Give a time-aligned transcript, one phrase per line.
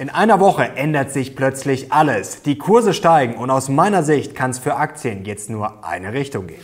[0.00, 2.40] In einer Woche ändert sich plötzlich alles.
[2.40, 6.46] Die Kurse steigen und aus meiner Sicht kann es für Aktien jetzt nur eine Richtung
[6.46, 6.62] gehen.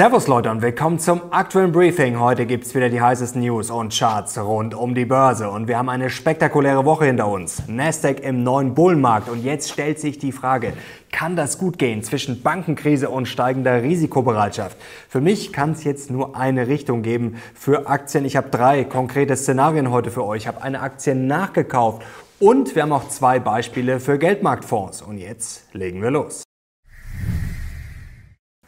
[0.00, 2.18] Servus Leute und willkommen zum aktuellen Briefing.
[2.18, 5.76] Heute gibt es wieder die heißesten News und Charts rund um die Börse und wir
[5.76, 7.64] haben eine spektakuläre Woche hinter uns.
[7.68, 10.72] Nasdaq im neuen Bullenmarkt und jetzt stellt sich die Frage,
[11.12, 14.78] kann das gut gehen zwischen Bankenkrise und steigender Risikobereitschaft?
[15.06, 18.24] Für mich kann es jetzt nur eine Richtung geben für Aktien.
[18.24, 20.44] Ich habe drei konkrete Szenarien heute für euch.
[20.44, 22.00] Ich habe eine Aktie nachgekauft
[22.38, 25.02] und wir haben auch zwei Beispiele für Geldmarktfonds.
[25.02, 26.44] Und jetzt legen wir los.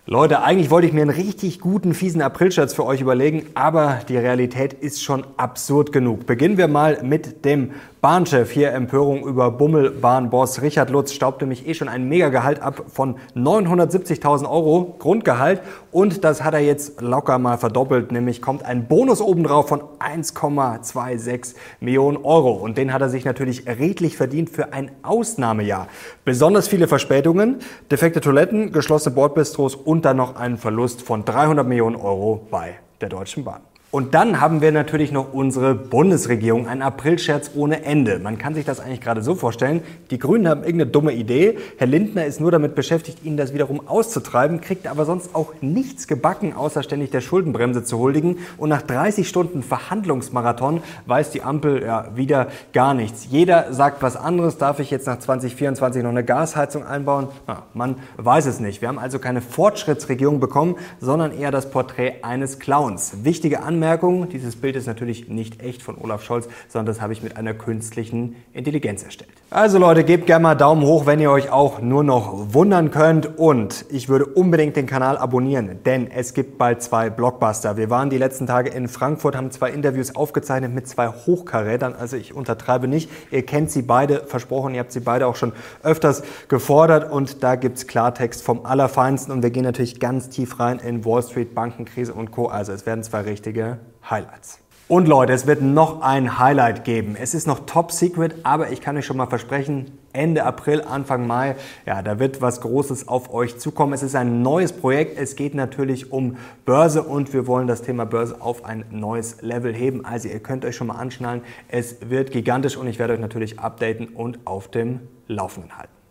[0.04, 4.16] Leute, eigentlich wollte ich mir einen richtig guten, fiesen Aprilscherz für euch überlegen, aber die
[4.16, 6.26] Realität ist schon absurd genug.
[6.26, 7.70] Beginnen wir mal mit dem
[8.02, 8.50] Bahnchef.
[8.50, 14.50] Hier Empörung über Bummelbahnboss Richard Lutz staubte mich eh schon ein Megagehalt ab von 970.000
[14.50, 19.68] Euro Grundgehalt und das hat er jetzt locker mal verdoppelt, nämlich kommt ein Bonus obendrauf
[19.68, 25.86] von 1,26 Millionen Euro und den hat er sich natürlich redlich verdient für ein Ausnahmejahr.
[26.24, 31.94] Besonders viele Verspätungen, defekte Toiletten, geschlossene Bordbistros und dann noch einen Verlust von 300 Millionen
[31.94, 33.60] Euro bei der Deutschen Bahn.
[33.94, 38.18] Und dann haben wir natürlich noch unsere Bundesregierung, ein Aprilscherz ohne Ende.
[38.20, 41.88] Man kann sich das eigentlich gerade so vorstellen, die Grünen haben irgendeine dumme Idee, Herr
[41.88, 46.54] Lindner ist nur damit beschäftigt, ihnen das wiederum auszutreiben, kriegt aber sonst auch nichts gebacken,
[46.54, 48.38] außer ständig der Schuldenbremse zu huldigen.
[48.56, 53.26] Und nach 30 Stunden Verhandlungsmarathon weiß die Ampel ja wieder gar nichts.
[53.28, 54.56] Jeder sagt was anderes.
[54.56, 57.28] Darf ich jetzt nach 2024 noch eine Gasheizung einbauen?
[57.46, 58.80] Ja, man weiß es nicht.
[58.80, 63.22] Wir haben also keine Fortschrittsregierung bekommen, sondern eher das Porträt eines Clowns.
[63.22, 67.12] Wichtige Anmerkungen Anmerkung, dieses Bild ist natürlich nicht echt von Olaf Scholz, sondern das habe
[67.12, 69.32] ich mit einer künstlichen Intelligenz erstellt.
[69.50, 73.38] Also Leute, gebt gerne mal Daumen hoch, wenn ihr euch auch nur noch wundern könnt
[73.40, 77.76] und ich würde unbedingt den Kanal abonnieren, denn es gibt bald zwei Blockbuster.
[77.76, 82.16] Wir waren die letzten Tage in Frankfurt, haben zwei Interviews aufgezeichnet mit zwei Hochkarätern, also
[82.16, 83.10] ich untertreibe nicht.
[83.32, 85.52] Ihr kennt sie beide, versprochen, ihr habt sie beide auch schon
[85.82, 90.60] öfters gefordert und da gibt es Klartext vom Allerfeinsten und wir gehen natürlich ganz tief
[90.60, 92.46] rein in Wall Street, Bankenkrise und Co.
[92.46, 93.71] Also es werden zwei richtige
[94.08, 94.62] Highlights.
[94.88, 97.16] Und Leute, es wird noch ein Highlight geben.
[97.18, 101.26] Es ist noch top secret, aber ich kann euch schon mal versprechen, Ende April, Anfang
[101.26, 103.94] Mai, ja, da wird was Großes auf euch zukommen.
[103.94, 105.18] Es ist ein neues Projekt.
[105.18, 106.36] Es geht natürlich um
[106.66, 110.04] Börse und wir wollen das Thema Börse auf ein neues Level heben.
[110.04, 111.40] Also ihr könnt euch schon mal anschnallen.
[111.68, 116.01] Es wird gigantisch und ich werde euch natürlich updaten und auf dem Laufenden halten.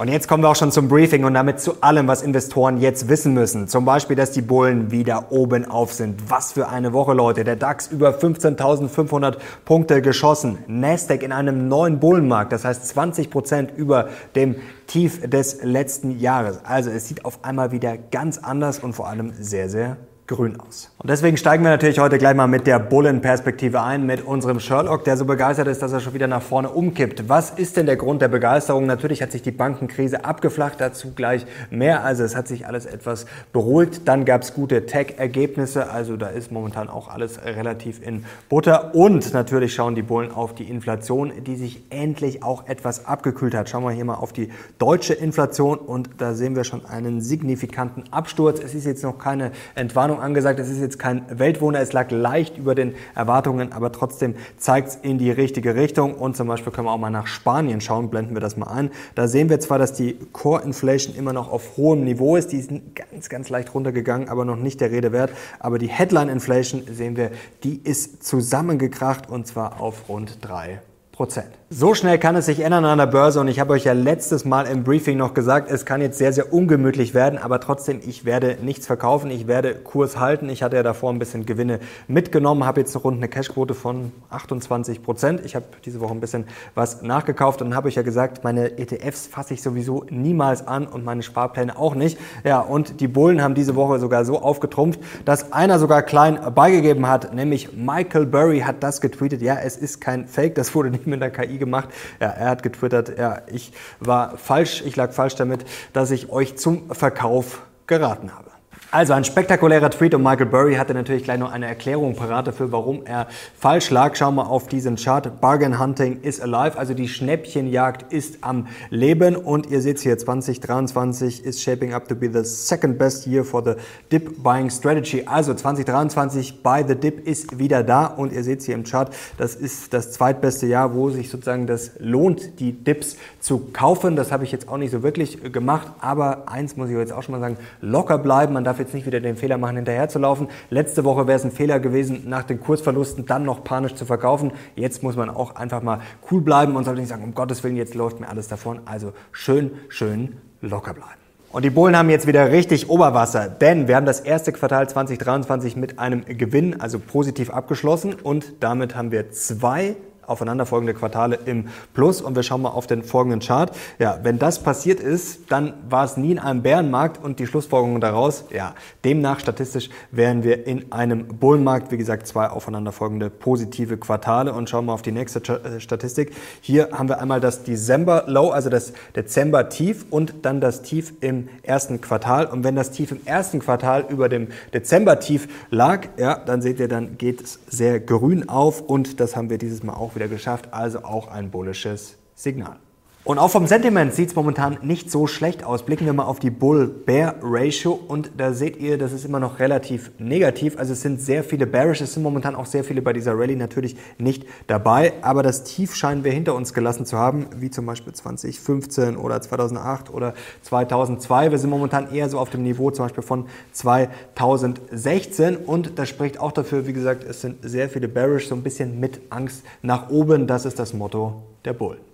[0.00, 3.10] Und jetzt kommen wir auch schon zum Briefing und damit zu allem, was Investoren jetzt
[3.10, 3.68] wissen müssen.
[3.68, 6.30] Zum Beispiel, dass die Bullen wieder oben auf sind.
[6.30, 7.44] Was für eine Woche, Leute.
[7.44, 10.56] Der DAX über 15.500 Punkte geschossen.
[10.68, 14.56] Nasdaq in einem neuen Bullenmarkt, das heißt 20 Prozent über dem
[14.86, 16.60] Tief des letzten Jahres.
[16.64, 19.98] Also es sieht auf einmal wieder ganz anders und vor allem sehr, sehr
[20.30, 20.90] grün aus.
[20.98, 25.02] Und deswegen steigen wir natürlich heute gleich mal mit der Bullenperspektive ein, mit unserem Sherlock,
[25.04, 27.28] der so begeistert ist, dass er schon wieder nach vorne umkippt.
[27.28, 28.86] Was ist denn der Grund der Begeisterung?
[28.86, 32.04] Natürlich hat sich die Bankenkrise abgeflacht, dazu gleich mehr.
[32.04, 34.02] Also es hat sich alles etwas beruhigt.
[34.06, 38.94] Dann gab es gute Tech-Ergebnisse, also da ist momentan auch alles relativ in Butter.
[38.94, 43.68] Und natürlich schauen die Bullen auf die Inflation, die sich endlich auch etwas abgekühlt hat.
[43.68, 48.04] Schauen wir hier mal auf die deutsche Inflation und da sehen wir schon einen signifikanten
[48.12, 48.60] Absturz.
[48.60, 50.60] Es ist jetzt noch keine Entwarnung angesagt.
[50.60, 54.94] Es ist jetzt kein Weltwunder, es lag leicht über den Erwartungen, aber trotzdem zeigt es
[54.96, 56.14] in die richtige Richtung.
[56.14, 58.90] Und zum Beispiel können wir auch mal nach Spanien schauen, blenden wir das mal ein.
[59.14, 62.58] Da sehen wir zwar, dass die Core Inflation immer noch auf hohem Niveau ist, die
[62.58, 65.30] ist ganz, ganz leicht runtergegangen, aber noch nicht der Rede wert.
[65.58, 67.30] Aber die Headline Inflation sehen wir,
[67.64, 70.80] die ist zusammengekracht und zwar auf rund drei
[71.12, 71.59] Prozent.
[71.72, 74.44] So schnell kann es sich ändern an der Börse und ich habe euch ja letztes
[74.44, 78.24] Mal im Briefing noch gesagt, es kann jetzt sehr, sehr ungemütlich werden, aber trotzdem, ich
[78.24, 80.48] werde nichts verkaufen, ich werde Kurs halten.
[80.48, 85.00] Ich hatte ja davor ein bisschen Gewinne mitgenommen, habe jetzt rund eine Cashquote von 28
[85.04, 85.42] Prozent.
[85.44, 86.42] Ich habe diese Woche ein bisschen
[86.74, 91.04] was nachgekauft und habe ich ja gesagt, meine ETFs fasse ich sowieso niemals an und
[91.04, 92.18] meine Sparpläne auch nicht.
[92.42, 97.06] Ja, und die Bullen haben diese Woche sogar so aufgetrumpft, dass einer sogar klein beigegeben
[97.06, 99.40] hat, nämlich Michael Burry hat das getweetet.
[99.40, 101.88] Ja, es ist kein Fake, das wurde nicht mit der KI gemacht.
[102.18, 106.58] Ja, er hat getwittert, ja, ich war falsch, ich lag falsch damit, dass ich euch
[106.58, 108.49] zum Verkauf geraten habe.
[108.92, 112.72] Also ein spektakulärer Tweet und Michael Burry hatte natürlich gleich noch eine Erklärung parat dafür,
[112.72, 114.16] warum er falsch lag.
[114.16, 115.40] Schauen wir auf diesen Chart.
[115.40, 121.44] Bargain Hunting is alive, also die Schnäppchenjagd ist am Leben und ihr seht hier 2023
[121.44, 123.74] is shaping up to be the second best year for the
[124.10, 125.22] dip buying strategy.
[125.24, 129.54] Also 2023 buy the dip ist wieder da und ihr seht hier im Chart, das
[129.54, 134.16] ist das zweitbeste Jahr, wo sich sozusagen das lohnt, die Dips zu kaufen.
[134.16, 137.22] Das habe ich jetzt auch nicht so wirklich gemacht, aber eins muss ich jetzt auch
[137.22, 138.54] schon mal sagen, locker bleiben.
[138.54, 140.48] Man darf jetzt nicht wieder den Fehler machen, hinterher zu laufen.
[140.70, 144.52] Letzte Woche wäre es ein Fehler gewesen, nach den Kursverlusten dann noch panisch zu verkaufen.
[144.74, 146.00] Jetzt muss man auch einfach mal
[146.30, 148.80] cool bleiben und sollte nicht sagen, um Gottes Willen, jetzt läuft mir alles davon.
[148.84, 151.20] Also schön, schön locker bleiben.
[151.52, 155.74] Und die Bullen haben jetzt wieder richtig Oberwasser, denn wir haben das erste Quartal 2023
[155.74, 159.96] mit einem Gewinn, also positiv abgeschlossen und damit haben wir zwei
[160.30, 162.20] aufeinanderfolgende Quartale im Plus.
[162.20, 163.76] Und wir schauen mal auf den folgenden Chart.
[163.98, 167.22] Ja, wenn das passiert ist, dann war es nie in einem Bärenmarkt.
[167.22, 168.74] Und die Schlussfolgerung daraus, ja,
[169.04, 174.52] demnach statistisch wären wir in einem Bullenmarkt, wie gesagt, zwei aufeinanderfolgende positive Quartale.
[174.52, 176.32] Und schauen wir auf die nächste äh, Statistik.
[176.60, 181.12] Hier haben wir einmal das Dezember Low, also das Dezember Tief und dann das Tief
[181.20, 182.46] im ersten Quartal.
[182.46, 186.80] Und wenn das Tief im ersten Quartal über dem Dezember Tief lag, ja, dann seht
[186.80, 188.80] ihr, dann geht es sehr grün auf.
[188.80, 192.78] Und das haben wir dieses Mal auch wieder wieder geschafft, also auch ein bullisches Signal.
[193.22, 195.84] Und auch vom Sentiment sieht es momentan nicht so schlecht aus.
[195.84, 200.10] Blicken wir mal auf die Bull-Bear-Ratio und da seht ihr, das ist immer noch relativ
[200.18, 200.78] negativ.
[200.78, 203.56] Also es sind sehr viele Bearish, es sind momentan auch sehr viele bei dieser Rallye
[203.56, 205.12] natürlich nicht dabei.
[205.20, 209.42] Aber das Tief scheinen wir hinter uns gelassen zu haben, wie zum Beispiel 2015 oder
[209.42, 210.32] 2008 oder
[210.62, 211.50] 2002.
[211.50, 216.40] Wir sind momentan eher so auf dem Niveau zum Beispiel von 2016 und das spricht
[216.40, 220.08] auch dafür, wie gesagt, es sind sehr viele Bearish, so ein bisschen mit Angst nach
[220.08, 220.46] oben.
[220.46, 222.09] Das ist das Motto der Bullen.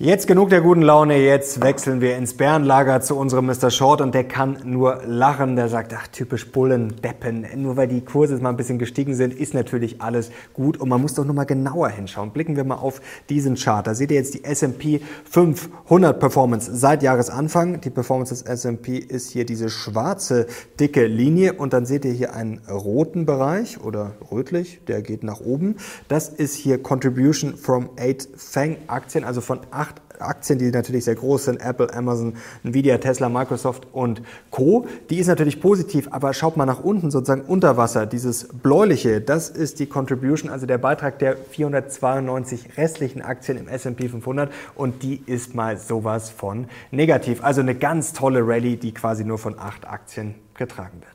[0.00, 3.70] Jetzt genug der guten Laune, jetzt wechseln wir ins Bärenlager zu unserem Mr.
[3.70, 5.54] Short und der kann nur lachen.
[5.54, 9.32] Der sagt, ach typisch Bullen, Deppen, nur weil die Kurse mal ein bisschen gestiegen sind,
[9.32, 12.32] ist natürlich alles gut und man muss doch nur mal genauer hinschauen.
[12.32, 13.86] Blicken wir mal auf diesen Chart.
[13.86, 15.00] Da seht ihr jetzt die S&P
[15.30, 17.80] 500 Performance seit Jahresanfang.
[17.80, 20.48] Die Performance des S&P ist hier diese schwarze
[20.80, 25.38] dicke Linie und dann seht ihr hier einen roten Bereich oder rötlich, der geht nach
[25.38, 25.76] oben.
[26.08, 29.83] Das ist hier Contribution from 8 Fang Aktien, also von 8 acht
[30.20, 34.86] Aktien, die natürlich sehr groß sind, Apple, Amazon, Nvidia, Tesla, Microsoft und Co.
[35.10, 39.48] Die ist natürlich positiv, aber schaut mal nach unten, sozusagen unter Wasser, dieses bläuliche, das
[39.48, 45.22] ist die Contribution, also der Beitrag der 492 restlichen Aktien im S&P 500 und die
[45.26, 47.42] ist mal sowas von negativ.
[47.44, 51.13] Also eine ganz tolle Rallye, die quasi nur von acht Aktien getragen wird.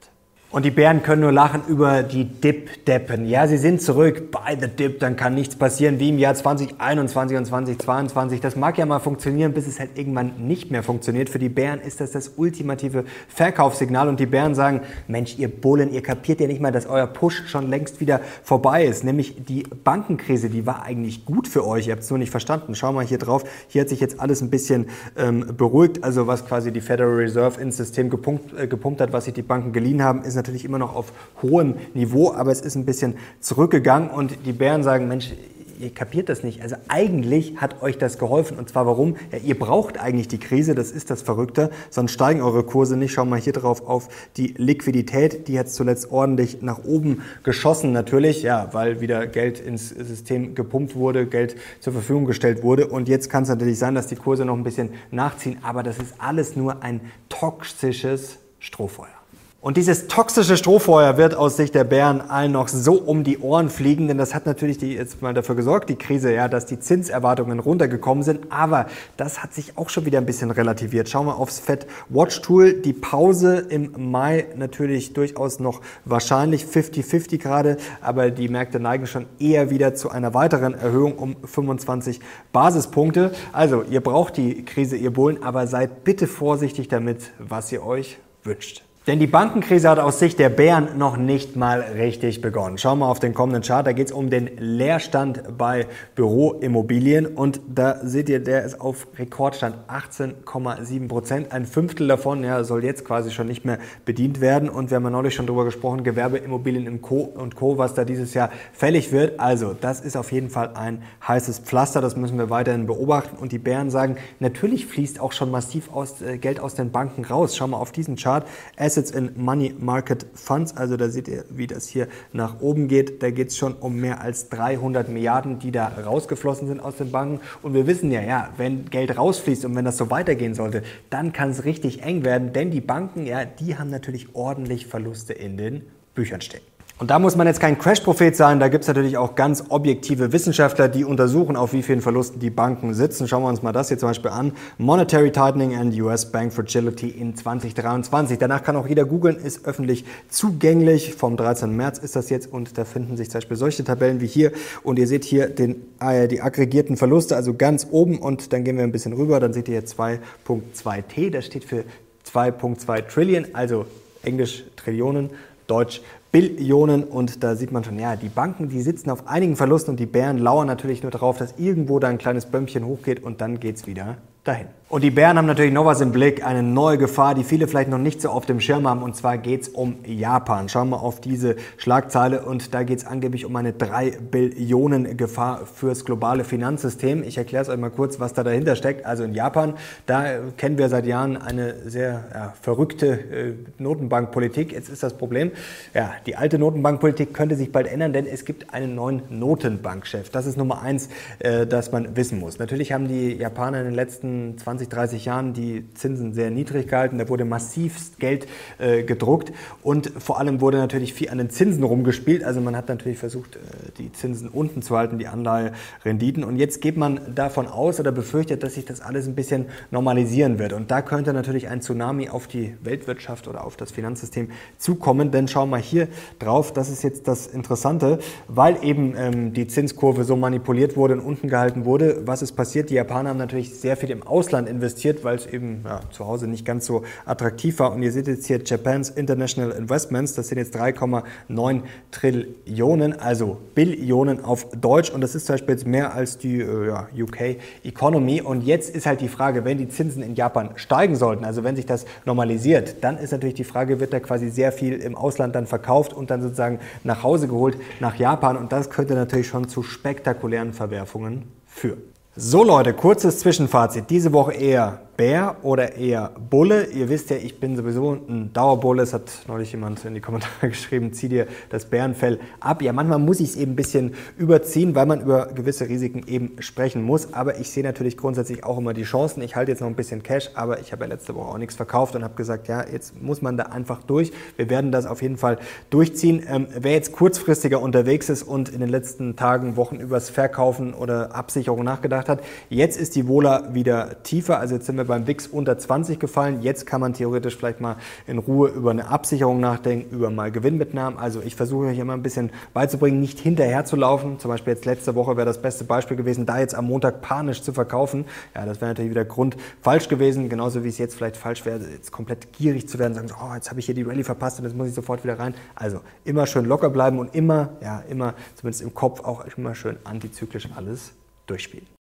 [0.51, 3.27] Und die Bären können nur lachen über die Dip-Deppen.
[3.27, 7.37] Ja, sie sind zurück bei The Dip, dann kann nichts passieren wie im Jahr 2021
[7.37, 8.41] und 2022.
[8.41, 11.29] Das mag ja mal funktionieren, bis es halt irgendwann nicht mehr funktioniert.
[11.29, 15.93] Für die Bären ist das das ultimative Verkaufssignal und die Bären sagen, Mensch, ihr Bullen,
[15.93, 19.03] ihr kapiert ja nicht mal, dass euer Push schon längst wieder vorbei ist.
[19.03, 21.85] Nämlich die Bankenkrise, die war eigentlich gut für euch.
[21.85, 22.73] Ihr habt es nur nicht verstanden.
[22.73, 23.43] Schau mal hier drauf.
[23.67, 26.03] Hier hat sich jetzt alles ein bisschen ähm, beruhigt.
[26.03, 29.43] Also was quasi die Federal Reserve ins System gepumpt, äh, gepumpt hat, was sich die
[29.43, 33.15] Banken geliehen haben, ist natürlich immer noch auf hohem Niveau, aber es ist ein bisschen
[33.41, 35.31] zurückgegangen und die Bären sagen, Mensch,
[35.79, 36.61] ihr kapiert das nicht.
[36.61, 38.57] Also eigentlich hat euch das geholfen.
[38.57, 39.15] Und zwar warum?
[39.31, 43.13] Ja, ihr braucht eigentlich die Krise, das ist das Verrückte, sonst steigen eure Kurse nicht.
[43.13, 45.47] Schauen wir hier drauf auf die Liquidität.
[45.47, 50.95] Die hat zuletzt ordentlich nach oben geschossen natürlich, ja, weil wieder Geld ins System gepumpt
[50.95, 52.87] wurde, Geld zur Verfügung gestellt wurde.
[52.87, 55.97] Und jetzt kann es natürlich sein, dass die Kurse noch ein bisschen nachziehen, aber das
[55.97, 59.18] ist alles nur ein toxisches Strohfeuer.
[59.61, 63.69] Und dieses toxische Strohfeuer wird aus Sicht der Bären allen noch so um die Ohren
[63.69, 66.79] fliegen, denn das hat natürlich die, jetzt mal dafür gesorgt, die Krise, ja, dass die
[66.79, 68.53] Zinserwartungen runtergekommen sind.
[68.53, 68.85] Aber
[69.17, 71.09] das hat sich auch schon wieder ein bisschen relativiert.
[71.09, 72.71] Schauen wir aufs Fed Watch Tool.
[72.71, 79.25] Die Pause im Mai natürlich durchaus noch wahrscheinlich 50-50 gerade, aber die Märkte neigen schon
[79.39, 82.21] eher wieder zu einer weiteren Erhöhung um 25
[82.53, 83.33] Basispunkte.
[83.51, 88.19] Also, ihr braucht die Krise, ihr Bullen, aber seid bitte vorsichtig damit, was ihr euch
[88.45, 88.88] wünscht.
[89.07, 92.77] Denn die Bankenkrise hat aus Sicht der Bären noch nicht mal richtig begonnen.
[92.77, 93.87] Schauen wir auf den kommenden Chart.
[93.87, 97.25] Da geht es um den Leerstand bei Büroimmobilien.
[97.25, 101.51] Und da seht ihr, der ist auf Rekordstand 18,7 Prozent.
[101.53, 104.69] Ein Fünftel davon ja, soll jetzt quasi schon nicht mehr bedient werden.
[104.69, 107.21] Und wir haben ja neulich schon darüber gesprochen, Gewerbeimmobilien im Co.
[107.21, 109.39] und Co., was da dieses Jahr fällig wird.
[109.39, 112.01] Also, das ist auf jeden Fall ein heißes Pflaster.
[112.01, 113.37] Das müssen wir weiterhin beobachten.
[113.37, 117.23] Und die Bären sagen, natürlich fließt auch schon massiv aus, äh, Geld aus den Banken
[117.23, 117.55] raus.
[117.55, 118.45] Schauen wir auf diesen Chart.
[118.77, 120.75] Asset Assets in Money Market Funds.
[120.75, 123.21] Also da seht ihr, wie das hier nach oben geht.
[123.21, 127.11] Da geht es schon um mehr als 300 Milliarden, die da rausgeflossen sind aus den
[127.11, 127.39] Banken.
[127.61, 130.81] Und wir wissen ja, ja, wenn Geld rausfließt und wenn das so weitergehen sollte,
[131.11, 135.33] dann kann es richtig eng werden, denn die Banken, ja, die haben natürlich ordentlich Verluste
[135.33, 135.83] in den
[136.15, 136.63] Büchern stehen.
[136.99, 140.33] Und da muss man jetzt kein Crash-Prophet sein, da gibt es natürlich auch ganz objektive
[140.33, 143.25] Wissenschaftler, die untersuchen, auf wie vielen Verlusten die Banken sitzen.
[143.25, 144.51] Schauen wir uns mal das hier zum Beispiel an.
[144.77, 148.37] Monetary Tightening and US Bank Fragility in 2023.
[148.37, 151.13] Danach kann auch jeder googeln, ist öffentlich zugänglich.
[151.13, 151.73] Vom 13.
[151.73, 154.51] März ist das jetzt und da finden sich zum Beispiel solche Tabellen wie hier.
[154.83, 158.75] Und ihr seht hier den, äh, die aggregierten Verluste, also ganz oben und dann gehen
[158.75, 161.85] wir ein bisschen rüber, dann seht ihr hier 2.2T, das steht für
[162.29, 163.85] 2.2 Trillion, also
[164.21, 165.29] Englisch Trillionen,
[165.69, 166.01] Deutsch
[166.31, 169.99] Billionen und da sieht man schon, ja, die Banken, die sitzen auf einigen Verlusten und
[169.99, 173.59] die Bären lauern natürlich nur darauf, dass irgendwo da ein kleines Bömmchen hochgeht und dann
[173.59, 174.67] geht's wieder dahin.
[174.89, 177.91] Und die Bären haben natürlich noch was im Blick, eine neue Gefahr, die viele vielleicht
[177.91, 179.03] noch nicht so auf dem Schirm haben.
[179.03, 180.67] Und zwar geht es um Japan.
[180.67, 185.67] Schauen wir auf diese Schlagzeile und da geht es angeblich um eine 3 Billionen Gefahr
[185.67, 187.21] fürs globale Finanzsystem.
[187.21, 189.05] Ich erkläre es euch mal kurz, was da dahinter steckt.
[189.05, 189.75] Also in Japan,
[190.07, 190.25] da
[190.57, 194.71] kennen wir seit Jahren eine sehr ja, verrückte äh, Notenbankpolitik.
[194.71, 195.51] Jetzt ist das Problem,
[195.93, 200.31] ja, die alte Notenbankpolitik könnte sich bald ändern, denn es gibt einen neuen Notenbankchef.
[200.31, 202.57] Das ist Nummer eins, äh, das man wissen muss.
[202.57, 206.87] Natürlich haben die Japaner in den letzten 20 20, 30 Jahren die Zinsen sehr niedrig
[206.87, 207.17] gehalten.
[207.17, 209.51] Da wurde massivst Geld äh, gedruckt
[209.83, 212.43] und vor allem wurde natürlich viel an den Zinsen rumgespielt.
[212.43, 213.59] Also man hat natürlich versucht, äh,
[213.97, 216.43] die Zinsen unten zu halten, die Anleiherenditen.
[216.43, 220.59] Und jetzt geht man davon aus oder befürchtet, dass sich das alles ein bisschen normalisieren
[220.59, 220.71] wird.
[220.71, 225.31] Und da könnte natürlich ein Tsunami auf die Weltwirtschaft oder auf das Finanzsystem zukommen.
[225.31, 226.07] Denn schauen wir hier
[226.39, 231.21] drauf, das ist jetzt das Interessante, weil eben ähm, die Zinskurve so manipuliert wurde und
[231.21, 232.21] unten gehalten wurde.
[232.25, 232.89] Was ist passiert?
[232.89, 236.47] Die Japaner haben natürlich sehr viel im Ausland investiert, weil es eben ja, zu Hause
[236.47, 237.91] nicht ganz so attraktiv war.
[237.93, 244.43] Und ihr seht jetzt hier Japan's International Investments, das sind jetzt 3,9 Trillionen, also Billionen
[244.43, 245.09] auf Deutsch.
[245.09, 248.41] Und das ist zum Beispiel jetzt mehr als die äh, ja, UK Economy.
[248.41, 251.75] Und jetzt ist halt die Frage, wenn die Zinsen in Japan steigen sollten, also wenn
[251.75, 255.55] sich das normalisiert, dann ist natürlich die Frage, wird da quasi sehr viel im Ausland
[255.55, 258.57] dann verkauft und dann sozusagen nach Hause geholt nach Japan.
[258.57, 262.18] Und das könnte natürlich schon zu spektakulären Verwerfungen führen.
[262.41, 264.09] So Leute, kurzes Zwischenfazit.
[264.09, 266.85] Diese Woche eher Bär oder eher Bulle?
[266.85, 269.03] Ihr wisst ja, ich bin sowieso ein Dauerbulle.
[269.03, 272.81] Es hat neulich jemand in die Kommentare geschrieben, zieh dir das Bärenfell ab.
[272.81, 276.53] Ja, manchmal muss ich es eben ein bisschen überziehen, weil man über gewisse Risiken eben
[276.61, 277.33] sprechen muss.
[277.33, 279.43] Aber ich sehe natürlich grundsätzlich auch immer die Chancen.
[279.43, 281.75] Ich halte jetzt noch ein bisschen Cash, aber ich habe ja letzte Woche auch nichts
[281.75, 284.31] verkauft und habe gesagt, ja, jetzt muss man da einfach durch.
[284.55, 285.57] Wir werden das auf jeden Fall
[285.89, 286.43] durchziehen.
[286.47, 291.35] Ähm, wer jetzt kurzfristiger unterwegs ist und in den letzten Tagen, Wochen übers Verkaufen oder
[291.35, 294.61] Absicherung nachgedacht hat, jetzt ist die Wohler wieder tiefer.
[294.61, 296.61] Also jetzt sind wir beim WIX unter 20 gefallen.
[296.61, 297.97] Jetzt kann man theoretisch vielleicht mal
[298.27, 301.19] in Ruhe über eine Absicherung nachdenken, über mal Gewinnmitnahmen.
[301.19, 304.39] Also ich versuche euch immer ein bisschen beizubringen, nicht hinterher zu laufen.
[304.39, 307.61] Zum Beispiel jetzt letzte Woche wäre das beste Beispiel gewesen, da jetzt am Montag panisch
[307.61, 308.23] zu verkaufen.
[308.55, 311.79] Ja, das wäre natürlich wieder Grund falsch gewesen, genauso wie es jetzt vielleicht falsch wäre,
[311.91, 314.65] jetzt komplett gierig zu werden, sagen, oh, jetzt habe ich hier die Rallye verpasst und
[314.65, 315.55] jetzt muss ich sofort wieder rein.
[315.75, 319.97] Also immer schön locker bleiben und immer, ja, immer, zumindest im Kopf auch immer schön
[320.05, 321.11] antizyklisch alles
[321.47, 321.98] durchspielen.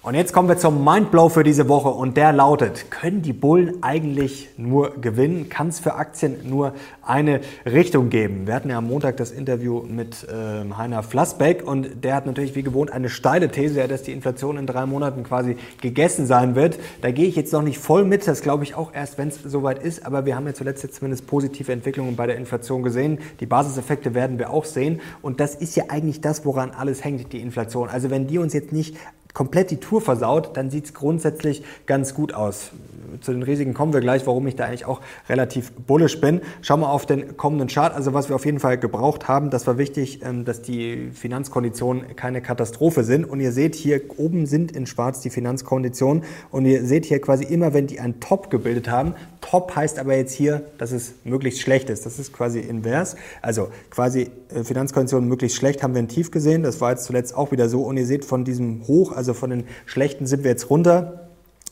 [0.00, 3.82] Und jetzt kommen wir zum Mindblow für diese Woche und der lautet, können die Bullen
[3.82, 5.48] eigentlich nur gewinnen?
[5.48, 8.46] Kann es für Aktien nur eine Richtung geben?
[8.46, 12.54] Wir hatten ja am Montag das Interview mit äh, Heiner Flassbeck und der hat natürlich
[12.54, 16.78] wie gewohnt eine steile These, dass die Inflation in drei Monaten quasi gegessen sein wird.
[17.02, 19.42] Da gehe ich jetzt noch nicht voll mit, das glaube ich auch erst, wenn es
[19.42, 23.18] soweit ist, aber wir haben ja zuletzt jetzt zumindest positive Entwicklungen bei der Inflation gesehen.
[23.40, 27.32] Die Basiseffekte werden wir auch sehen und das ist ja eigentlich das, woran alles hängt,
[27.32, 27.88] die Inflation.
[27.88, 28.96] Also wenn die uns jetzt nicht
[29.38, 32.72] komplett die Tour versaut, dann sieht es grundsätzlich ganz gut aus.
[33.20, 36.40] Zu den Risiken kommen wir gleich, warum ich da eigentlich auch relativ bullisch bin.
[36.62, 37.94] Schauen wir auf den kommenden Chart.
[37.94, 42.16] Also was wir auf jeden Fall gebraucht haben, das war wichtig, ähm, dass die Finanzkonditionen
[42.16, 43.24] keine Katastrophe sind.
[43.24, 46.24] Und ihr seht hier oben sind in schwarz die Finanzkonditionen.
[46.50, 49.14] Und ihr seht hier quasi immer, wenn die ein Top gebildet haben.
[49.40, 52.04] Top heißt aber jetzt hier, dass es möglichst schlecht ist.
[52.06, 53.16] Das ist quasi invers.
[53.42, 56.62] Also quasi äh, Finanzkonditionen möglichst schlecht haben wir ein Tief gesehen.
[56.62, 57.82] Das war jetzt zuletzt auch wieder so.
[57.82, 61.27] Und ihr seht von diesem Hoch, also von den schlechten sind wir jetzt runter.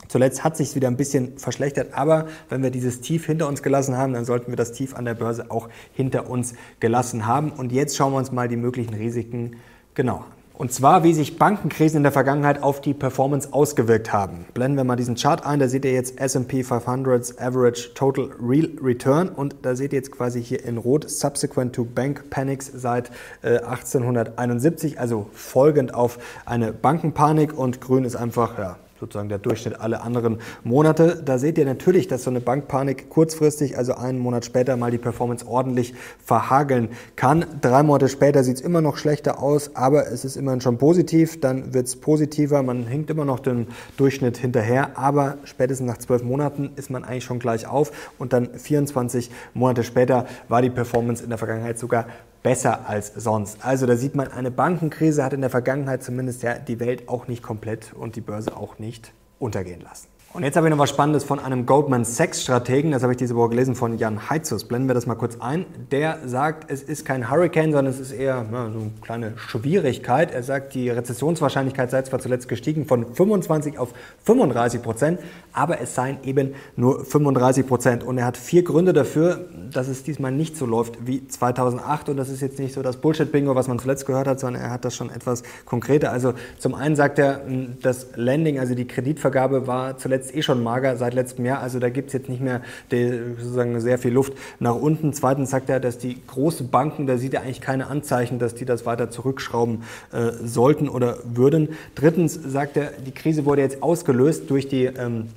[0.09, 3.97] Zuletzt hat sich wieder ein bisschen verschlechtert, aber wenn wir dieses Tief hinter uns gelassen
[3.97, 7.51] haben, dann sollten wir das Tief an der Börse auch hinter uns gelassen haben.
[7.51, 9.57] Und jetzt schauen wir uns mal die möglichen Risiken
[9.95, 10.37] genauer an.
[10.59, 14.47] Und zwar, wie sich Bankenkrisen in der Vergangenheit auf die Performance ausgewirkt haben.
[14.55, 18.71] Blenden wir mal diesen Chart ein, da seht ihr jetzt S&P 500's Average Total Real
[18.83, 23.11] Return und da seht ihr jetzt quasi hier in Rot Subsequent to Bank Panics seit
[23.43, 29.81] äh, 1871, also folgend auf eine Bankenpanik und grün ist einfach ja, sozusagen der Durchschnitt
[29.81, 31.23] alle anderen Monate.
[31.25, 34.99] Da seht ihr natürlich, dass so eine Bankpanik kurzfristig, also einen Monat später, mal die
[34.99, 37.45] Performance ordentlich verhageln kann.
[37.61, 41.41] Drei Monate später sieht es immer noch schlechter aus, aber es ist immerhin schon positiv.
[41.41, 42.63] Dann wird es positiver.
[42.63, 47.25] Man hinkt immer noch den Durchschnitt hinterher, aber spätestens nach zwölf Monaten ist man eigentlich
[47.25, 52.07] schon gleich auf und dann 24 Monate später war die Performance in der Vergangenheit sogar
[52.47, 53.65] besser als sonst.
[53.65, 57.27] Also da sieht man, eine Bankenkrise hat in der Vergangenheit zumindest ja die Welt auch
[57.27, 60.07] nicht komplett und die Börse auch nicht untergehen lassen.
[60.37, 63.17] Und jetzt habe ich noch was Spannendes von einem Goldman Sachs Strategen, das habe ich
[63.17, 64.65] diese Woche gelesen von Jan Heitzus.
[64.65, 65.65] Blenden wir das mal kurz ein.
[65.91, 70.35] Der sagt, es ist kein Hurricane, sondern es ist eher na, so eine kleine Schwierigkeit.
[70.35, 75.21] Er sagt, die Rezessionswahrscheinlichkeit sei zwar zuletzt gestiegen von 25 auf 35 Prozent,
[75.55, 78.05] aber es seien eben nur 35 Prozent.
[78.05, 82.11] Und er hat vier Gründe dafür, dass es diesmal nicht so läuft wie 2008.
[82.11, 84.71] Und das ist jetzt nicht so das Bullshit-Bingo, was man zuletzt gehört hat, sondern er
[84.71, 86.13] hat das schon etwas konkreter.
[86.13, 87.41] Also zum einen sagt er,
[87.81, 91.61] das Landing, also die Kreditvergabe war zuletzt jetzt eh schon mager seit letztem Jahr.
[91.61, 95.13] Also da gibt es jetzt nicht mehr die, sozusagen sehr viel Luft nach unten.
[95.13, 98.65] Zweitens sagt er, dass die großen Banken, da sieht er eigentlich keine Anzeichen, dass die
[98.65, 101.71] das weiter zurückschrauben äh, sollten oder würden.
[101.95, 105.29] Drittens sagt er, die Krise wurde jetzt ausgelöst durch die ähm,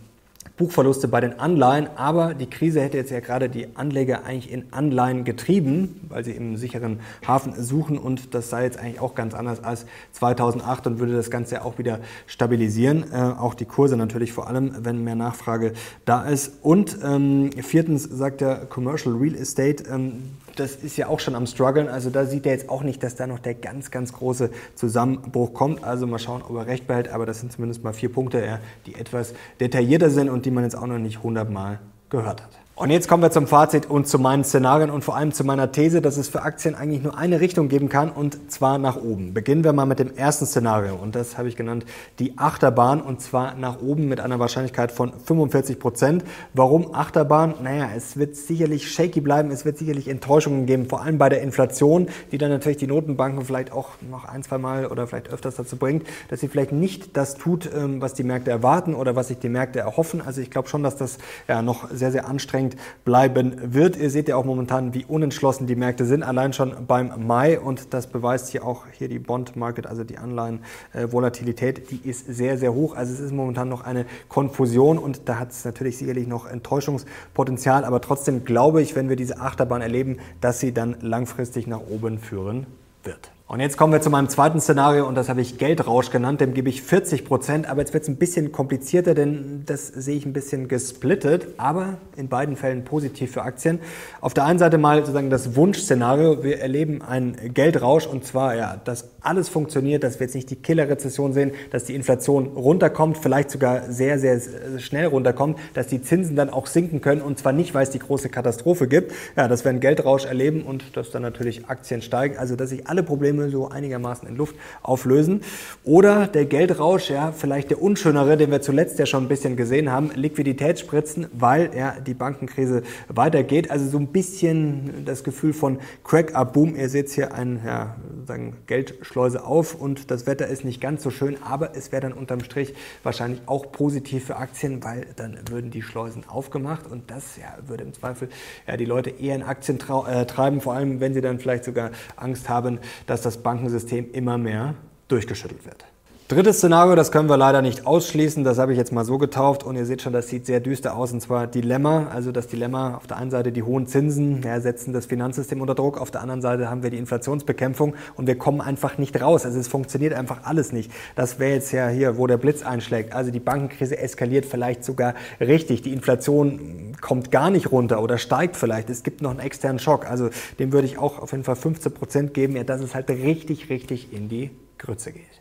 [0.59, 4.73] Buchverluste bei den Anleihen, aber die Krise hätte jetzt ja gerade die Anleger eigentlich in
[4.73, 9.33] Anleihen getrieben, weil sie im sicheren Hafen suchen und das sei jetzt eigentlich auch ganz
[9.33, 13.05] anders als 2008 und würde das Ganze auch wieder stabilisieren.
[13.09, 15.71] Äh, auch die Kurse natürlich vor allem, wenn mehr Nachfrage
[16.03, 16.51] da ist.
[16.61, 20.23] Und ähm, viertens sagt der Commercial Real Estate, ähm,
[20.59, 21.87] das ist ja auch schon am struggeln.
[21.87, 25.53] Also da sieht er jetzt auch nicht, dass da noch der ganz, ganz große Zusammenbruch
[25.53, 25.83] kommt.
[25.83, 27.09] Also mal schauen, ob er recht behält.
[27.09, 30.75] Aber das sind zumindest mal vier Punkte, die etwas detaillierter sind und die man jetzt
[30.75, 32.51] auch noch nicht hundertmal gehört hat.
[32.79, 35.69] Und jetzt kommen wir zum Fazit und zu meinen Szenarien und vor allem zu meiner
[35.73, 39.33] These, dass es für Aktien eigentlich nur eine Richtung geben kann und zwar nach oben.
[39.33, 41.83] Beginnen wir mal mit dem ersten Szenario und das habe ich genannt
[42.19, 46.23] die Achterbahn und zwar nach oben mit einer Wahrscheinlichkeit von 45 Prozent.
[46.53, 47.55] Warum Achterbahn?
[47.61, 51.41] Naja, es wird sicherlich shaky bleiben, es wird sicherlich Enttäuschungen geben, vor allem bei der
[51.41, 55.57] Inflation, die dann natürlich die Notenbanken vielleicht auch noch ein, zwei Mal oder vielleicht öfters
[55.57, 59.27] dazu bringt, dass sie vielleicht nicht das tut, ähm, was die Märkte erwarten oder was
[59.27, 60.21] sich die Märkte erhoffen.
[60.25, 61.17] Also ich glaube schon, dass das
[61.49, 63.97] ja noch sehr, sehr anstrengend anstrengend bleiben wird.
[63.97, 67.93] Ihr seht ja auch momentan, wie unentschlossen die Märkte sind, allein schon beim Mai und
[67.93, 72.73] das beweist hier auch hier die Bond Market, also die Anleihen-Volatilität, die ist sehr, sehr
[72.73, 72.95] hoch.
[72.95, 77.83] Also es ist momentan noch eine Konfusion und da hat es natürlich sicherlich noch Enttäuschungspotenzial,
[77.83, 82.19] aber trotzdem glaube ich, wenn wir diese Achterbahn erleben, dass sie dann langfristig nach oben
[82.19, 82.67] führen
[83.03, 83.31] wird.
[83.51, 86.53] Und jetzt kommen wir zu meinem zweiten Szenario und das habe ich Geldrausch genannt, dem
[86.53, 90.25] gebe ich 40 Prozent, aber jetzt wird es ein bisschen komplizierter, denn das sehe ich
[90.27, 93.79] ein bisschen gesplittet, aber in beiden Fällen positiv für Aktien.
[94.21, 98.79] Auf der einen Seite mal sozusagen das Wunschszenario, wir erleben einen Geldrausch und zwar, ja,
[98.85, 103.49] dass alles funktioniert, dass wir jetzt nicht die Killerrezession sehen, dass die Inflation runterkommt, vielleicht
[103.49, 104.39] sogar sehr, sehr
[104.77, 107.97] schnell runterkommt, dass die Zinsen dann auch sinken können und zwar nicht, weil es die
[107.97, 112.37] große Katastrophe gibt, ja, dass wir einen Geldrausch erleben und dass dann natürlich Aktien steigen,
[112.37, 115.41] also dass sich alle Probleme Probleme so einigermaßen in Luft auflösen.
[115.83, 119.91] Oder der Geldrausch, ja, vielleicht der unschönere, den wir zuletzt ja schon ein bisschen gesehen
[119.91, 123.71] haben, Liquiditätsspritzen, weil ja die Bankenkrise weitergeht.
[123.71, 126.75] Also so ein bisschen das Gefühl von Crack-up-Boom.
[126.75, 127.95] Ihr seht hier ein ja,
[128.27, 132.13] sagen Geldschleuse auf und das Wetter ist nicht ganz so schön, aber es wäre dann
[132.13, 132.73] unterm Strich
[133.03, 137.83] wahrscheinlich auch positiv für Aktien, weil dann würden die Schleusen aufgemacht und das ja, würde
[137.83, 138.29] im Zweifel
[138.67, 141.91] ja, die Leute eher in Aktien äh, treiben, vor allem wenn sie dann vielleicht sogar
[142.15, 144.75] Angst haben, dass das Bankensystem immer mehr
[145.07, 145.85] durchgeschüttelt wird.
[146.29, 149.63] Drittes Szenario, das können wir leider nicht ausschließen, das habe ich jetzt mal so getauft
[149.63, 152.93] und ihr seht schon, das sieht sehr düster aus und zwar Dilemma, also das Dilemma
[152.97, 156.21] auf der einen Seite die hohen Zinsen ja, setzen das Finanzsystem unter Druck, auf der
[156.21, 160.13] anderen Seite haben wir die Inflationsbekämpfung und wir kommen einfach nicht raus, also es funktioniert
[160.13, 160.91] einfach alles nicht.
[161.15, 165.15] Das wäre jetzt ja hier, wo der Blitz einschlägt, also die Bankenkrise eskaliert vielleicht sogar
[165.41, 169.79] richtig, die Inflation kommt gar nicht runter oder steigt vielleicht, es gibt noch einen externen
[169.79, 172.93] Schock, also dem würde ich auch auf jeden Fall 15 Prozent geben, ja, dass es
[172.93, 175.38] halt richtig, richtig in die Grütze geht.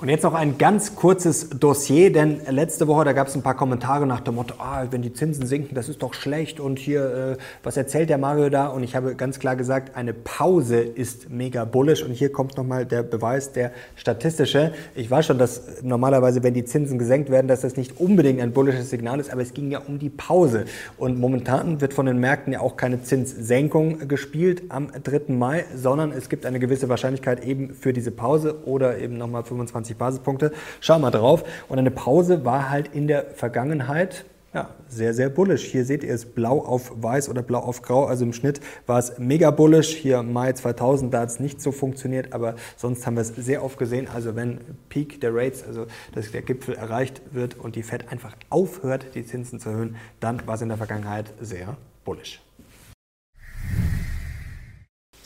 [0.00, 3.56] Und jetzt noch ein ganz kurzes Dossier, denn letzte Woche, da gab es ein paar
[3.56, 7.32] Kommentare nach dem Motto, ah, wenn die Zinsen sinken, das ist doch schlecht und hier,
[7.32, 8.68] äh, was erzählt der Mario da?
[8.68, 12.86] Und ich habe ganz klar gesagt, eine Pause ist mega bullish und hier kommt nochmal
[12.86, 14.72] der Beweis, der statistische.
[14.94, 18.52] Ich weiß schon, dass normalerweise, wenn die Zinsen gesenkt werden, dass das nicht unbedingt ein
[18.52, 20.66] bullisches Signal ist, aber es ging ja um die Pause.
[20.96, 25.32] Und momentan wird von den Märkten ja auch keine Zinssenkung gespielt am 3.
[25.32, 29.87] Mai, sondern es gibt eine gewisse Wahrscheinlichkeit eben für diese Pause oder eben nochmal 25
[29.88, 30.52] 20 Basispunkte.
[30.80, 31.44] Schau mal drauf.
[31.68, 34.24] Und eine Pause war halt in der Vergangenheit
[34.54, 35.64] ja, sehr, sehr bullish.
[35.64, 38.06] Hier seht ihr es blau auf weiß oder blau auf grau.
[38.06, 39.94] Also im Schnitt war es mega bullish.
[39.94, 43.62] Hier Mai 2000, da hat es nicht so funktioniert, aber sonst haben wir es sehr
[43.62, 44.08] oft gesehen.
[44.12, 48.36] Also wenn Peak der Rates, also dass der Gipfel erreicht wird und die Fed einfach
[48.48, 52.40] aufhört, die Zinsen zu erhöhen, dann war es in der Vergangenheit sehr bullish.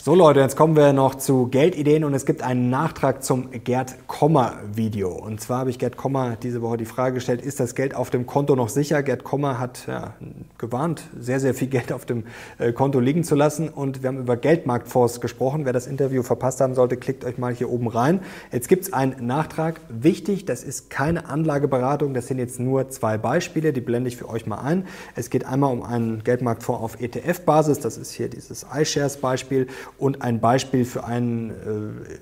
[0.05, 4.05] So Leute, jetzt kommen wir noch zu Geldideen und es gibt einen Nachtrag zum Gerd
[4.05, 5.07] Kommer Video.
[5.07, 8.09] Und zwar habe ich Gerd Kommer diese Woche die Frage gestellt, ist das Geld auf
[8.09, 9.01] dem Konto noch sicher?
[9.01, 10.15] Gerd Kommer hat ja,
[10.57, 12.25] gewarnt, sehr, sehr viel Geld auf dem
[12.59, 15.63] äh, Konto liegen zu lassen und wir haben über Geldmarktfonds gesprochen.
[15.63, 18.19] Wer das Interview verpasst haben sollte, klickt euch mal hier oben rein.
[18.51, 19.79] Jetzt gibt es einen Nachtrag.
[19.87, 24.27] Wichtig, das ist keine Anlageberatung, das sind jetzt nur zwei Beispiele, die blende ich für
[24.27, 24.85] euch mal ein.
[25.15, 29.67] Es geht einmal um einen Geldmarktfonds auf ETF-Basis, das ist hier dieses iShares-Beispiel
[30.03, 31.51] und ein Beispiel für einen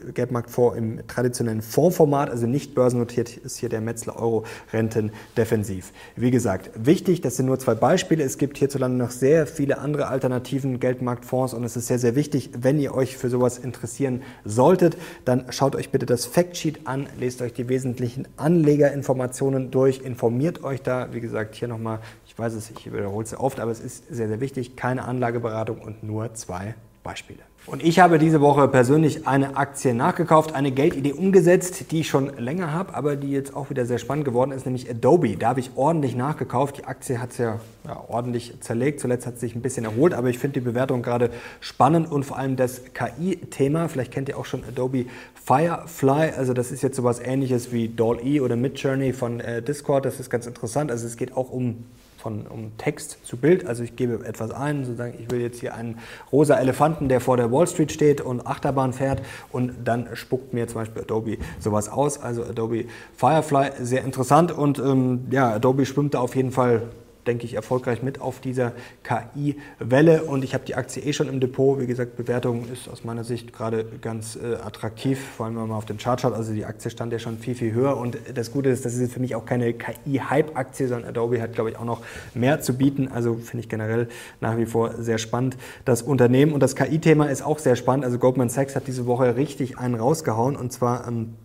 [0.07, 5.91] äh, Geldmarktfonds im traditionellen Fondsformat, also nicht börsennotiert, ist hier der Metzler Euro Renten defensiv.
[6.15, 8.23] Wie gesagt, wichtig, das sind nur zwei Beispiele.
[8.23, 12.51] Es gibt hierzulande noch sehr viele andere alternativen Geldmarktfonds und es ist sehr, sehr wichtig,
[12.55, 17.41] wenn ihr euch für sowas interessieren solltet, dann schaut euch bitte das Factsheet an, lest
[17.41, 21.11] euch die wesentlichen Anlegerinformationen durch, informiert euch da.
[21.13, 24.27] Wie gesagt, hier nochmal, ich weiß es, ich wiederhole es oft, aber es ist sehr,
[24.27, 27.39] sehr wichtig, keine Anlageberatung und nur zwei Beispiele.
[27.67, 32.35] Und ich habe diese Woche persönlich eine Aktie nachgekauft, eine Geldidee umgesetzt, die ich schon
[32.37, 35.37] länger habe, aber die jetzt auch wieder sehr spannend geworden ist, nämlich Adobe.
[35.37, 36.79] Da habe ich ordentlich nachgekauft.
[36.79, 38.99] Die Aktie hat es ja, ja, ordentlich zerlegt.
[38.99, 42.23] Zuletzt hat es sich ein bisschen erholt, aber ich finde die Bewertung gerade spannend und
[42.23, 43.89] vor allem das KI-Thema.
[43.89, 45.05] Vielleicht kennt ihr auch schon Adobe
[45.45, 46.31] Firefly.
[46.35, 50.05] Also das ist jetzt sowas ähnliches wie Doll-E oder Midjourney von äh, Discord.
[50.05, 50.89] Das ist ganz interessant.
[50.89, 51.85] Also es geht auch um
[52.21, 53.65] von um Text zu Bild.
[53.65, 55.97] Also ich gebe etwas ein, sozusagen, ich will jetzt hier einen
[56.31, 60.67] rosa Elefanten, der vor der Wall Street steht und Achterbahn fährt und dann spuckt mir
[60.67, 62.21] zum Beispiel Adobe sowas aus.
[62.21, 62.85] Also Adobe
[63.17, 66.83] Firefly, sehr interessant und ähm, ja, Adobe schwimmt da auf jeden Fall
[67.27, 70.23] denke ich, erfolgreich mit auf dieser KI-Welle.
[70.23, 71.79] Und ich habe die Aktie eh schon im Depot.
[71.79, 75.77] Wie gesagt, Bewertung ist aus meiner Sicht gerade ganz äh, attraktiv, vor allem wenn man
[75.77, 76.33] auf den Chart schaut.
[76.33, 77.97] Also die Aktie stand ja schon viel, viel höher.
[77.97, 81.71] Und das Gute ist, das ist für mich auch keine KI-Hype-Aktie, sondern Adobe hat, glaube
[81.71, 82.01] ich, auch noch
[82.33, 83.07] mehr zu bieten.
[83.07, 84.07] Also finde ich generell
[84.39, 86.53] nach wie vor sehr spannend, das Unternehmen.
[86.53, 88.05] Und das KI-Thema ist auch sehr spannend.
[88.05, 90.55] Also Goldman Sachs hat diese Woche richtig einen rausgehauen.
[90.55, 91.35] Und zwar ähm,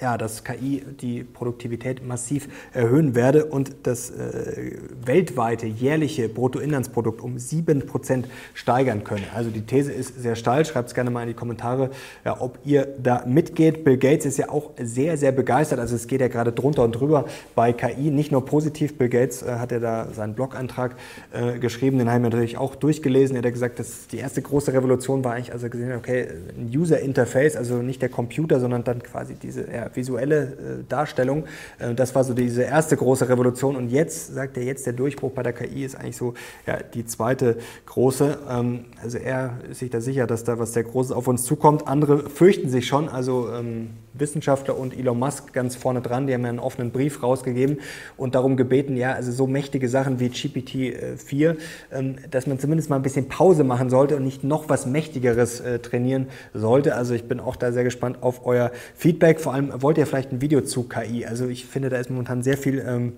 [0.00, 4.72] ja, dass KI die Produktivität massiv erhöhen werde und das äh,
[5.04, 9.24] weltweite jährliche Bruttoinlandsprodukt um 7% steigern könne.
[9.34, 10.64] Also die These ist sehr steil.
[10.64, 11.90] Schreibt es gerne mal in die Kommentare,
[12.24, 13.84] ja, ob ihr da mitgeht.
[13.84, 15.78] Bill Gates ist ja auch sehr, sehr begeistert.
[15.78, 18.10] Also es geht ja gerade drunter und drüber bei KI.
[18.10, 18.96] Nicht nur positiv.
[18.96, 20.96] Bill Gates äh, hat ja da seinen Blog-Eintrag
[21.32, 21.98] äh, geschrieben.
[21.98, 23.36] Den haben wir natürlich auch durchgelesen.
[23.36, 27.56] Er hat gesagt, dass die erste große Revolution war eigentlich, also gesehen, okay, ein User-Interface,
[27.56, 31.44] also nicht der Computer, sondern dann quasi diese ja, visuelle äh, Darstellung.
[31.78, 33.76] Äh, das war so diese erste große Revolution.
[33.76, 36.34] Und jetzt, sagt er, jetzt der Durchbruch bei der KI ist eigentlich so
[36.66, 38.38] ja, die zweite große.
[38.48, 41.86] Ähm, also er ist sich da sicher, dass da was sehr Großes auf uns zukommt.
[41.86, 43.08] Andere fürchten sich schon.
[43.08, 47.22] Also ähm, Wissenschaftler und Elon Musk ganz vorne dran, die haben ja einen offenen Brief
[47.22, 47.78] rausgegeben
[48.16, 51.56] und darum gebeten, ja, also so mächtige Sachen wie GPT-4,
[51.92, 55.60] ähm, dass man zumindest mal ein bisschen Pause machen sollte und nicht noch was Mächtigeres
[55.60, 56.94] äh, trainieren sollte.
[56.94, 59.40] Also ich bin auch da sehr gespannt auf euer Feedback.
[59.40, 61.26] Vor allem wollt ihr vielleicht ein Video zu KI.
[61.26, 63.12] Also ich finde, da ist momentan sehr viel ähm,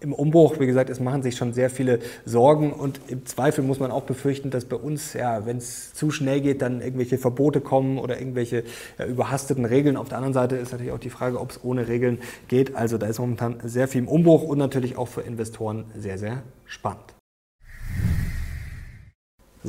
[0.00, 3.80] im Umbruch, wie gesagt, es machen sich schon sehr viele Sorgen und im Zweifel muss
[3.80, 7.60] man auch befürchten, dass bei uns, ja, wenn es zu schnell geht, dann irgendwelche Verbote
[7.60, 8.64] kommen oder irgendwelche
[8.98, 9.96] ja, überhasteten Regeln.
[9.96, 12.76] Auf der anderen Seite ist natürlich auch die Frage, ob es ohne Regeln geht.
[12.76, 16.42] Also da ist momentan sehr viel im Umbruch und natürlich auch für Investoren sehr, sehr
[16.66, 17.17] spannend.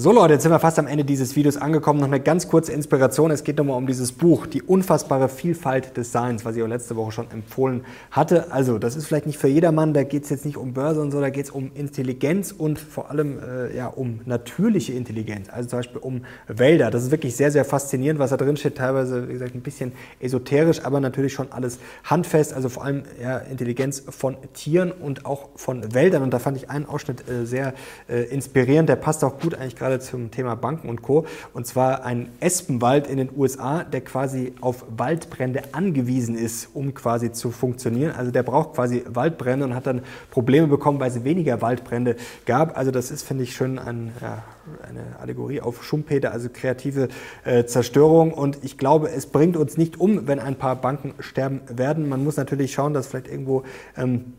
[0.01, 1.99] So Leute, jetzt sind wir fast am Ende dieses Videos angekommen.
[1.99, 3.31] Noch eine ganz kurze Inspiration.
[3.31, 6.95] Es geht nochmal um dieses Buch, Die unfassbare Vielfalt des Seins, was ich auch letzte
[6.95, 8.49] Woche schon empfohlen hatte.
[8.53, 11.11] Also, das ist vielleicht nicht für jedermann, da geht es jetzt nicht um Börse und
[11.11, 15.67] so, da geht es um Intelligenz und vor allem äh, ja, um natürliche Intelligenz, also
[15.67, 16.91] zum Beispiel um Wälder.
[16.91, 18.77] Das ist wirklich sehr, sehr faszinierend, was da drin steht.
[18.77, 22.53] Teilweise, wie gesagt, ein bisschen esoterisch, aber natürlich schon alles handfest.
[22.53, 26.23] Also vor allem ja, Intelligenz von Tieren und auch von Wäldern.
[26.23, 27.73] Und da fand ich einen Ausschnitt äh, sehr
[28.07, 28.87] äh, inspirierend.
[28.87, 31.25] Der passt auch gut eigentlich gerade zum Thema Banken und Co.
[31.53, 37.31] Und zwar ein Espenwald in den USA, der quasi auf Waldbrände angewiesen ist, um quasi
[37.31, 38.13] zu funktionieren.
[38.15, 42.77] Also der braucht quasi Waldbrände und hat dann Probleme bekommen, weil es weniger Waldbrände gab.
[42.77, 44.43] Also das ist, finde ich, schon ein, ja,
[44.87, 47.07] eine Allegorie auf Schumpeter, also kreative
[47.43, 48.33] äh, Zerstörung.
[48.33, 52.09] Und ich glaube, es bringt uns nicht um, wenn ein paar Banken sterben werden.
[52.09, 53.63] Man muss natürlich schauen, dass vielleicht irgendwo
[53.97, 54.33] ähm,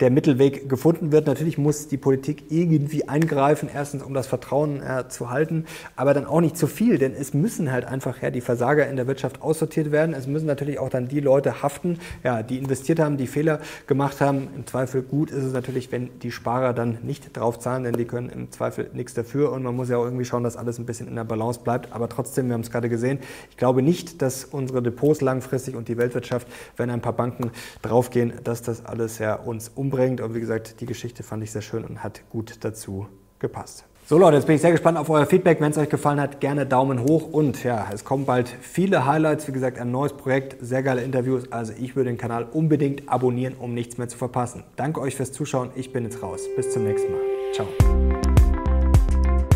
[0.00, 1.26] der Mittelweg gefunden wird.
[1.26, 5.66] Natürlich muss die Politik irgendwie eingreifen, erstens um das Vertrauen äh, zu halten,
[5.96, 8.96] aber dann auch nicht zu viel, denn es müssen halt einfach ja, die Versager in
[8.96, 10.14] der Wirtschaft aussortiert werden.
[10.14, 14.20] Es müssen natürlich auch dann die Leute haften, ja, die investiert haben, die Fehler gemacht
[14.20, 14.48] haben.
[14.56, 18.04] Im Zweifel gut ist es natürlich, wenn die Sparer dann nicht drauf zahlen, denn die
[18.04, 20.86] können im Zweifel nichts dafür und man muss ja auch irgendwie schauen, dass alles ein
[20.86, 21.92] bisschen in der Balance bleibt.
[21.92, 23.18] Aber trotzdem, wir haben es gerade gesehen,
[23.50, 27.50] ich glaube nicht, dass unsere Depots langfristig und die Weltwirtschaft, wenn ein paar Banken
[27.82, 30.20] draufgehen, dass das alles ja uns umbringt.
[30.20, 33.06] Und wie gesagt, die Geschichte fand ich sehr schön und hat gut dazu
[33.38, 33.84] gepasst.
[34.06, 35.62] So Leute, jetzt bin ich sehr gespannt auf euer Feedback.
[35.62, 37.32] Wenn es euch gefallen hat, gerne Daumen hoch.
[37.32, 39.48] Und ja, es kommen bald viele Highlights.
[39.48, 41.50] Wie gesagt, ein neues Projekt, sehr geile Interviews.
[41.50, 44.62] Also ich würde den Kanal unbedingt abonnieren, um nichts mehr zu verpassen.
[44.76, 45.70] Danke euch fürs Zuschauen.
[45.74, 46.42] Ich bin jetzt raus.
[46.54, 47.20] Bis zum nächsten Mal.
[47.54, 47.66] Ciao.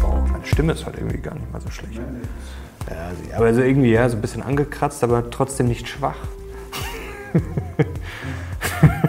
[0.01, 2.01] Boah, meine Stimme ist heute irgendwie gar nicht mal so schlecht.
[2.89, 6.17] Ja, aber so irgendwie ja, so ein bisschen angekratzt, aber trotzdem nicht schwach.